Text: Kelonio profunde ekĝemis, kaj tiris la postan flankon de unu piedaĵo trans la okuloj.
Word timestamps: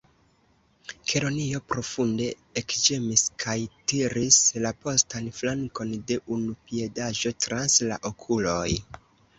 Kelonio 1.11 1.59
profunde 1.73 2.29
ekĝemis, 2.61 3.25
kaj 3.45 3.55
tiris 3.93 4.41
la 4.65 4.73
postan 4.87 5.29
flankon 5.43 5.97
de 6.09 6.21
unu 6.39 6.61
piedaĵo 6.73 7.39
trans 7.47 7.79
la 7.95 8.03
okuloj. 8.15 8.69